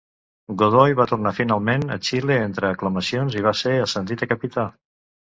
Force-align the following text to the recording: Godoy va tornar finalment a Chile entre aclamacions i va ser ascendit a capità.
Godoy 0.59 0.93
va 0.99 1.03
tornar 1.09 1.33
finalment 1.39 1.83
a 1.95 1.97
Chile 2.07 2.37
entre 2.45 2.71
aclamacions 2.77 3.37
i 3.41 3.43
va 3.49 3.53
ser 3.61 3.75
ascendit 3.83 4.25
a 4.27 4.29
capità. 4.33 4.65